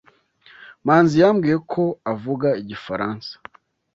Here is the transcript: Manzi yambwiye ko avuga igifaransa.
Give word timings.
Manzi 0.85 1.15
yambwiye 1.23 1.57
ko 1.71 1.83
avuga 2.13 2.47
igifaransa. 2.61 3.31